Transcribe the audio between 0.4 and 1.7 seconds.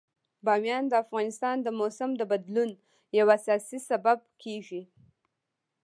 بامیان د افغانستان د